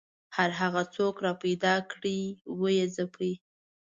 هر 0.35 0.49
هغه 0.59 0.81
څوک 0.95 1.15
راپیدا 1.27 1.75
کړي 1.91 2.19
ویې 2.59 2.85
ځپي 2.95 3.33